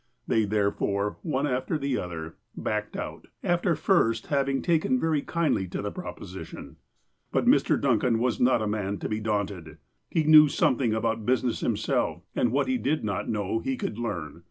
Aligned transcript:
They, 0.27 0.45
therefore, 0.45 1.17
one 1.21 1.45
after 1.45 1.77
the 1.77 1.99
other, 1.99 2.33
backed 2.57 2.97
out, 2.97 3.27
after 3.43 3.75
first 3.75 4.25
hav 4.25 4.49
ing 4.49 4.63
taken 4.63 4.99
very 4.99 5.21
kindly 5.21 5.67
to 5.67 5.79
the 5.83 5.91
proposition. 5.91 6.77
But 7.31 7.45
Mr. 7.45 7.79
Duncan 7.79 8.17
was 8.17 8.39
not 8.39 8.61
the 8.61 8.67
man 8.67 8.97
to 8.97 9.07
be 9.07 9.19
daunted. 9.19 9.77
He 10.09 10.23
knew 10.23 10.47
something 10.47 10.95
about 10.95 11.27
business 11.27 11.59
himself, 11.59 12.23
and 12.35 12.51
what 12.51 12.65
he 12.65 12.79
did 12.79 13.03
not 13.03 13.29
know, 13.29 13.59
he 13.59 13.77
could 13.77 13.99
learn. 13.99 14.39